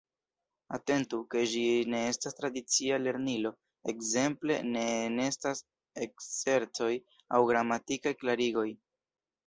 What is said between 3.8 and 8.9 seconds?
ekzemple, ne enestas ekzercoj aŭ gramatikaj klarigoj.